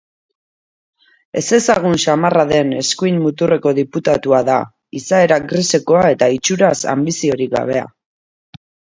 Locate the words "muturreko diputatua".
3.25-4.39